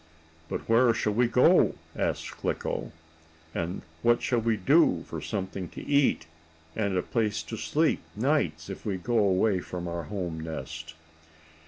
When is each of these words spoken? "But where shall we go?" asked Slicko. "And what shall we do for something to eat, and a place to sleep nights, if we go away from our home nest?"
"But 0.49 0.67
where 0.67 0.95
shall 0.95 1.13
we 1.13 1.27
go?" 1.27 1.75
asked 1.95 2.39
Slicko. 2.39 2.91
"And 3.53 3.83
what 4.01 4.23
shall 4.23 4.39
we 4.39 4.57
do 4.57 5.03
for 5.07 5.21
something 5.21 5.69
to 5.69 5.85
eat, 5.85 6.25
and 6.75 6.97
a 6.97 7.03
place 7.03 7.43
to 7.43 7.55
sleep 7.55 8.01
nights, 8.15 8.67
if 8.67 8.83
we 8.83 8.97
go 8.97 9.19
away 9.19 9.59
from 9.59 9.87
our 9.87 10.05
home 10.05 10.39
nest?" 10.39 10.95